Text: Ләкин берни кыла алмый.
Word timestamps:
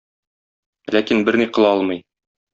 Ләкин 0.95 1.21
берни 1.29 1.49
кыла 1.59 1.75
алмый. 1.77 2.03